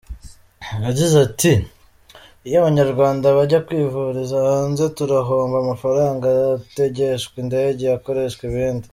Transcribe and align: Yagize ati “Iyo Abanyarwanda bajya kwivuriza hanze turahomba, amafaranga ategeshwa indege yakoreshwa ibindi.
Yagize 0.85 1.15
ati 1.27 1.53
“Iyo 2.47 2.55
Abanyarwanda 2.61 3.25
bajya 3.37 3.59
kwivuriza 3.67 4.35
hanze 4.49 4.83
turahomba, 4.97 5.55
amafaranga 5.59 6.25
ategeshwa 6.57 7.35
indege 7.43 7.83
yakoreshwa 7.85 8.41
ibindi. 8.49 8.87